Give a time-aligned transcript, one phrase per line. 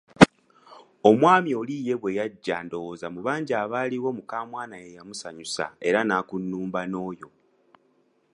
[1.09, 7.27] Omwami oli ye bwe yajja ndowooza mu bangi abaaliwo mukamwana yeyamusanyusa era nakunnumba n‘oyo.